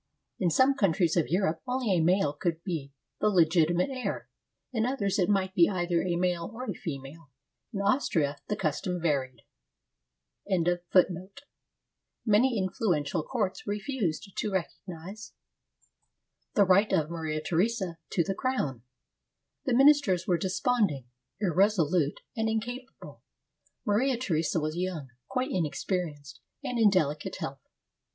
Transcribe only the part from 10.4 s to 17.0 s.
321 AUSTRIA HUNGARY right